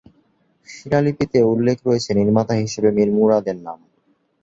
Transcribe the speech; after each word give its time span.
শিলালিপিতে 0.69 1.39
উল্লেখ 1.51 1.77
রয়েছে 1.87 2.11
নির্মাতা 2.19 2.53
হিসেবে 2.63 2.89
মীর 2.97 3.09
মুরাদের 3.11 3.57
নাম। 3.65 3.79